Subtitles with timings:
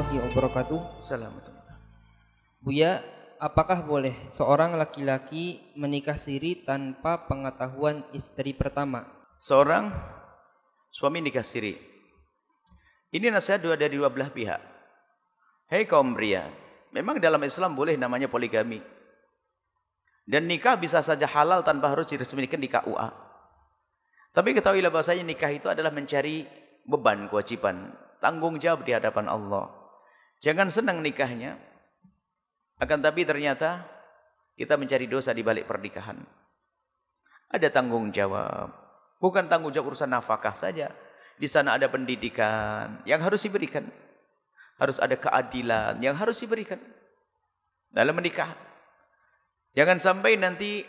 [0.00, 0.80] warahmatullahi wabarakatuh.
[1.04, 1.54] Assalamualaikum.
[2.64, 3.04] Buya,
[3.36, 9.04] apakah boleh seorang laki-laki menikah siri tanpa pengetahuan istri pertama?
[9.40, 9.92] Seorang
[10.88, 11.76] suami nikah siri.
[13.12, 14.60] Ini nasihat dua dari dua belah pihak.
[15.68, 16.48] Hei kaum pria,
[16.96, 18.80] memang dalam Islam boleh namanya poligami.
[20.24, 23.08] Dan nikah bisa saja halal tanpa harus diresmikan di KUA.
[24.30, 26.46] Tapi ketahuilah bahasanya nikah itu adalah mencari
[26.86, 27.90] beban, kewajiban
[28.22, 29.79] tanggung jawab di hadapan Allah.
[30.40, 31.60] Jangan senang nikahnya.
[32.80, 33.84] Akan tapi ternyata
[34.56, 36.16] kita mencari dosa di balik pernikahan.
[37.52, 38.72] Ada tanggung jawab.
[39.20, 40.88] Bukan tanggung jawab urusan nafkah saja.
[41.36, 43.84] Di sana ada pendidikan yang harus diberikan.
[44.80, 46.80] Harus ada keadilan yang harus diberikan.
[47.92, 48.48] Dalam menikah.
[49.76, 50.80] Jangan sampai nanti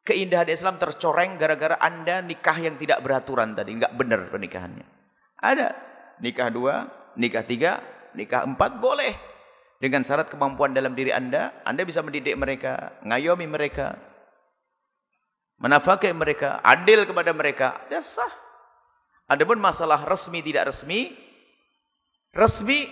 [0.00, 3.76] keindahan Islam tercoreng gara-gara anda nikah yang tidak beraturan tadi.
[3.76, 4.86] Enggak benar pernikahannya.
[5.44, 5.76] Ada
[6.24, 6.88] nikah dua,
[7.20, 7.82] nikah tiga,
[8.14, 9.14] nikah empat boleh.
[9.82, 13.98] Dengan syarat kemampuan dalam diri anda, anda bisa mendidik mereka, ngayomi mereka,
[15.58, 18.30] menafakai mereka, adil kepada mereka, dan sah.
[19.26, 21.10] Adapun masalah resmi tidak resmi,
[22.30, 22.86] resmi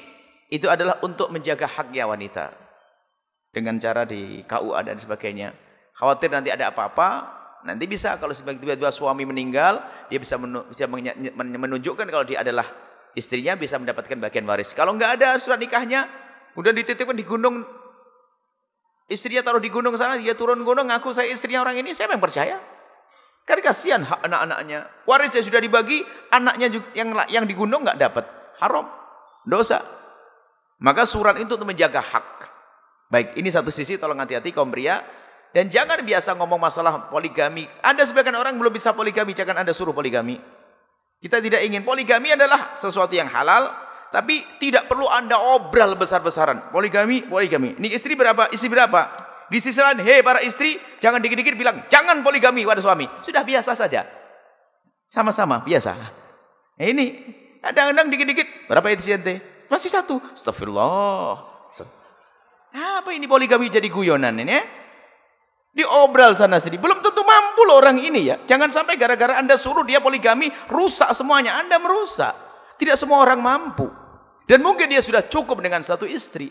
[0.50, 2.58] itu adalah untuk menjaga haknya wanita.
[3.54, 5.54] Dengan cara di KUA dan sebagainya.
[5.94, 7.08] Khawatir nanti ada apa-apa,
[7.62, 9.78] nanti bisa kalau tiba-tiba suami meninggal,
[10.10, 12.66] dia bisa menunjukkan kalau dia adalah
[13.14, 14.74] istrinya bisa mendapatkan bagian waris.
[14.74, 16.06] Kalau nggak ada surat nikahnya,
[16.54, 17.62] udah dititipkan di gunung,
[19.10, 22.22] istrinya taruh di gunung sana, dia turun gunung, ngaku saya istrinya orang ini, saya yang
[22.22, 22.56] percaya.
[23.48, 24.86] Kan kasihan anak-anaknya.
[25.08, 28.24] Warisnya sudah dibagi, anaknya juga, yang yang di gunung nggak dapat.
[28.62, 28.86] Haram.
[29.42, 29.80] Dosa.
[30.80, 32.28] Maka surat itu untuk menjaga hak.
[33.10, 35.02] Baik, ini satu sisi tolong hati-hati kaum pria.
[35.50, 37.66] Dan jangan biasa ngomong masalah poligami.
[37.82, 40.38] Ada sebagian orang belum bisa poligami, jangan Anda suruh poligami.
[41.20, 43.68] Kita tidak ingin poligami adalah sesuatu yang halal,
[44.08, 46.72] tapi tidak perlu Anda obral besar-besaran.
[46.72, 47.76] Poligami, poligami.
[47.76, 48.48] Ini istri berapa?
[48.48, 49.00] Istri berapa?
[49.52, 53.04] Di sisi lain, hei para istri, jangan dikit-dikit bilang, jangan poligami pada suami.
[53.20, 54.06] Sudah biasa saja.
[55.10, 55.92] Sama-sama, biasa.
[56.78, 57.18] Nah, ini,
[57.60, 59.66] kadang-kadang dikit-dikit, berapa istri ente?
[59.68, 60.22] Masih satu.
[60.32, 61.50] Astagfirullah.
[62.70, 64.62] Apa ini poligami jadi guyonan ini ya?
[65.70, 66.78] Diobral sana sini.
[66.78, 67.19] Belum tentu
[67.66, 68.36] loh orang ini ya.
[68.44, 71.58] Jangan sampai gara-gara Anda suruh dia poligami, rusak semuanya.
[71.58, 72.32] Anda merusak.
[72.80, 73.88] Tidak semua orang mampu.
[74.48, 76.50] Dan mungkin dia sudah cukup dengan satu istri.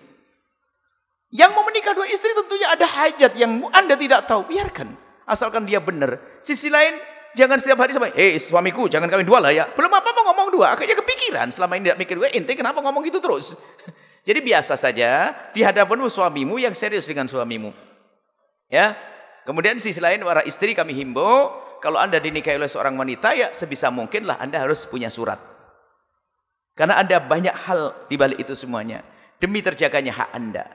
[1.30, 4.50] Yang mau menikah dua istri tentunya ada hajat yang Anda tidak tahu.
[4.50, 4.97] Biarkan.
[5.30, 6.18] Asalkan dia benar.
[6.42, 6.97] Sisi lain,
[7.38, 9.70] jangan setiap hari sampai, eh suamiku jangan kawin dua lah ya.
[9.78, 10.74] Belum apa-apa ngomong dua.
[10.74, 11.53] Akhirnya kepikiran.
[11.53, 13.53] Selama ini tidak mikir, gue ente kenapa ngomong gitu terus?
[14.28, 17.74] Jadi biasa saja di hadapanmu suamimu yang serius dengan suamimu.
[18.70, 18.94] Ya,
[19.50, 21.50] Kemudian sisi lain para istri kami himbau,
[21.82, 25.42] kalau Anda dinikahi oleh seorang wanita ya sebisa mungkinlah Anda harus punya surat.
[26.78, 29.02] Karena ada banyak hal di balik itu semuanya
[29.42, 30.70] demi terjaganya hak Anda.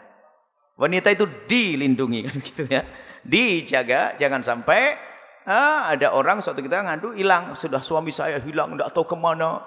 [0.75, 2.83] Wanita itu dilindungi kan gitu ya.
[3.23, 4.99] Dijaga jangan sampai
[5.47, 9.63] ah, ada orang suatu kita ngadu hilang, sudah suami saya hilang enggak tahu ke mana.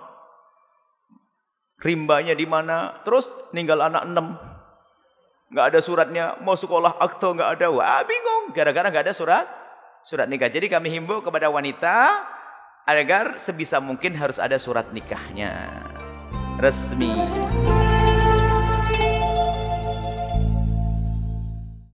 [1.79, 2.99] Rimbanya di mana?
[3.07, 4.35] Terus ninggal anak enam
[5.47, 9.47] nggak ada suratnya, mau sekolah akte nggak ada, wah bingung, gara-gara nggak ada surat
[10.07, 10.47] surat nikah.
[10.47, 12.23] Jadi kami himbau kepada wanita
[12.87, 15.83] agar sebisa mungkin harus ada surat nikahnya
[16.63, 17.11] resmi.